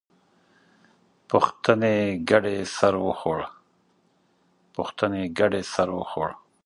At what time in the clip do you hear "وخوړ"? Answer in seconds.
6.05-6.29